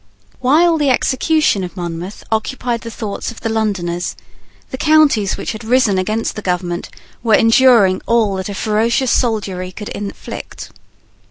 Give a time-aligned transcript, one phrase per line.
[0.39, 4.15] While the execution of Monmouth occupied the thoughts of the Londoners,
[4.71, 6.89] the counties which had risen against the government
[7.21, 10.71] were enduring all that a ferocious soldiery could inflict.